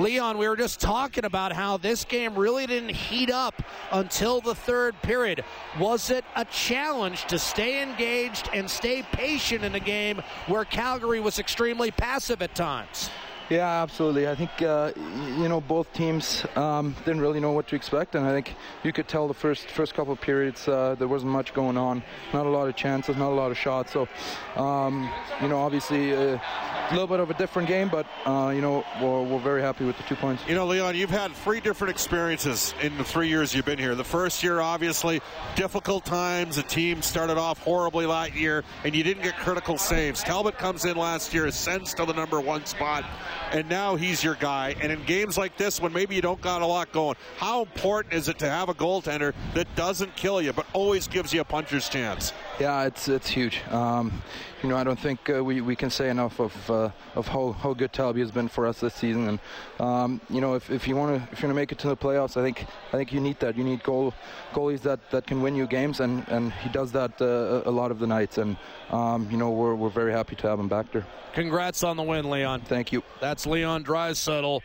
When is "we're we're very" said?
29.00-29.62, 69.50-70.12